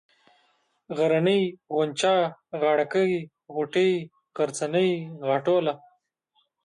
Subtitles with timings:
[0.97, 1.41] غرنۍ،
[1.73, 2.15] غونچه،
[2.61, 3.11] غاړه كۍ،
[3.53, 3.91] غوټۍ،
[4.37, 4.89] غرڅنۍ،
[5.27, 5.73] غاټوله